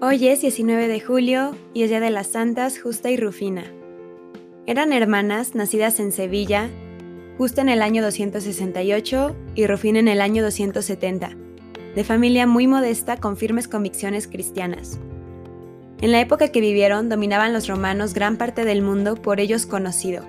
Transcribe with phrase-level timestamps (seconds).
[0.00, 3.64] Hoy es 19 de julio y es Día de las Santas Justa y Rufina.
[4.64, 6.70] Eran hermanas nacidas en Sevilla,
[7.36, 11.30] Justa en el año 268 y Rufina en el año 270,
[11.96, 15.00] de familia muy modesta con firmes convicciones cristianas.
[16.00, 20.24] En la época que vivieron dominaban los romanos gran parte del mundo por ellos conocido.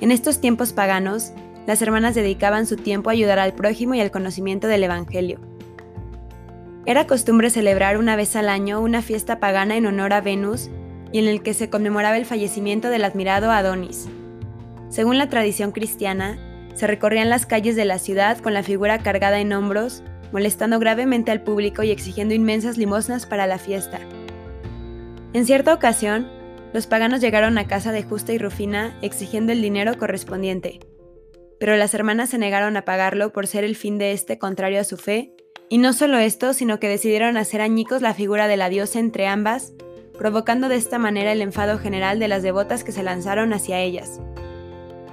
[0.00, 1.30] En estos tiempos paganos,
[1.68, 5.38] las hermanas dedicaban su tiempo a ayudar al prójimo y al conocimiento del Evangelio.
[6.86, 10.70] Era costumbre celebrar una vez al año una fiesta pagana en honor a Venus
[11.10, 14.08] y en el que se conmemoraba el fallecimiento del admirado Adonis.
[14.88, 16.38] Según la tradición cristiana,
[16.74, 21.32] se recorrían las calles de la ciudad con la figura cargada en hombros, molestando gravemente
[21.32, 23.98] al público y exigiendo inmensas limosnas para la fiesta.
[25.32, 26.30] En cierta ocasión,
[26.72, 30.78] los paganos llegaron a casa de Justa y Rufina exigiendo el dinero correspondiente,
[31.58, 34.84] pero las hermanas se negaron a pagarlo por ser el fin de este contrario a
[34.84, 35.35] su fe
[35.68, 39.26] y no solo esto, sino que decidieron hacer añicos la figura de la diosa entre
[39.26, 39.72] ambas,
[40.16, 44.20] provocando de esta manera el enfado general de las devotas que se lanzaron hacia ellas.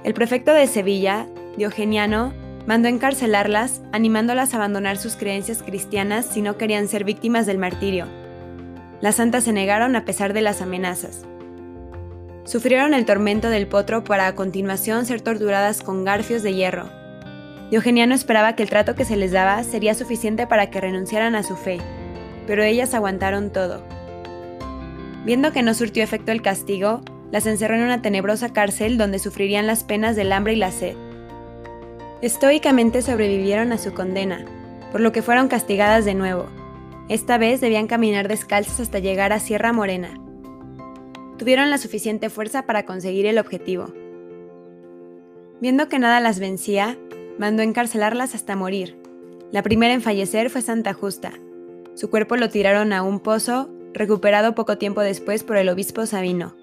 [0.04, 2.32] El prefecto de Sevilla, Diogeniano,
[2.66, 8.06] mandó encarcelarlas, animándolas a abandonar sus creencias cristianas si no querían ser víctimas del martirio.
[9.00, 11.26] Las santas se negaron a pesar de las amenazas.
[12.44, 16.90] Sufrieron el tormento del potro para a continuación ser torturadas con garfios de hierro,
[17.74, 21.42] Diogeniano esperaba que el trato que se les daba sería suficiente para que renunciaran a
[21.42, 21.78] su fe,
[22.46, 23.82] pero ellas aguantaron todo.
[25.24, 27.00] Viendo que no surtió efecto el castigo,
[27.32, 30.94] las encerró en una tenebrosa cárcel donde sufrirían las penas del hambre y la sed.
[32.22, 34.44] Estoicamente sobrevivieron a su condena,
[34.92, 36.46] por lo que fueron castigadas de nuevo.
[37.08, 40.10] Esta vez debían caminar descalzas hasta llegar a Sierra Morena.
[41.38, 43.92] Tuvieron la suficiente fuerza para conseguir el objetivo.
[45.60, 46.98] Viendo que nada las vencía,
[47.38, 48.96] mandó encarcelarlas hasta morir.
[49.52, 51.32] La primera en fallecer fue Santa Justa.
[51.94, 56.56] Su cuerpo lo tiraron a un pozo, recuperado poco tiempo después por el obispo Sabino.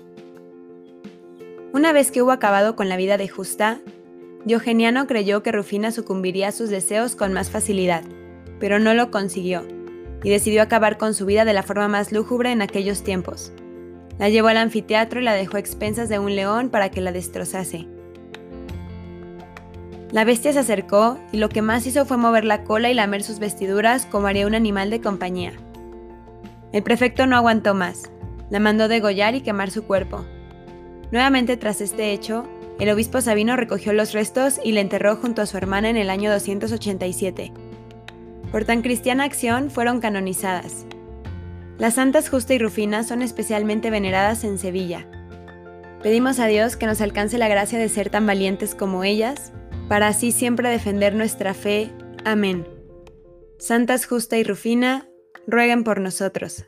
[1.73, 3.79] Una vez que hubo acabado con la vida de Justa,
[4.43, 8.03] Diogeniano creyó que Rufina sucumbiría a sus deseos con más facilidad,
[8.59, 9.63] pero no lo consiguió,
[10.23, 13.53] y decidió acabar con su vida de la forma más lúgubre en aquellos tiempos.
[14.19, 17.11] La llevó al anfiteatro y la dejó a expensas de un león para que la
[17.11, 17.87] destrozase.
[20.11, 23.23] La bestia se acercó y lo que más hizo fue mover la cola y lamer
[23.23, 25.53] sus vestiduras como haría un animal de compañía.
[26.73, 28.11] El prefecto no aguantó más,
[28.49, 30.25] la mandó degollar y quemar su cuerpo.
[31.11, 32.45] Nuevamente tras este hecho,
[32.77, 36.09] el obispo Sabino recogió los restos y le enterró junto a su hermana en el
[36.09, 37.53] año 287.
[38.51, 40.85] Por tan cristiana acción fueron canonizadas.
[41.77, 45.07] Las santas Justa y Rufina son especialmente veneradas en Sevilla.
[46.03, 49.53] Pedimos a Dios que nos alcance la gracia de ser tan valientes como ellas
[49.91, 51.91] para así siempre defender nuestra fe.
[52.23, 52.65] Amén.
[53.59, 55.09] Santas Justa y Rufina,
[55.47, 56.63] rueguen por nosotros.